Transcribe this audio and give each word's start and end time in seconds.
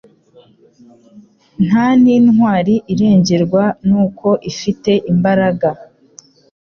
nta 1.65 1.87
n’intwari 2.01 2.75
irengerwa 2.93 3.63
n’uko 3.87 4.27
ifite 4.51 4.91
imbaraga 5.11 5.69